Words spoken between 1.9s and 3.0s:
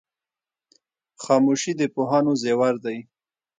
پوهانو زیور دی.